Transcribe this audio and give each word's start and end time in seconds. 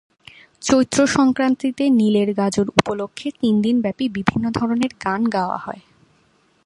চৈত্রসংক্রান্তিতে 0.61 1.83
নীলের 1.89 2.29
গাজন 2.33 2.67
উপলক্ষে 2.79 3.27
তিনদিন 3.41 3.75
ব্যাপী 3.81 4.05
বিভিন্ন 4.09 4.45
ধরনের 4.51 4.91
গান 5.03 5.21
গাওয়া 5.29 5.57
হয়। 5.57 5.81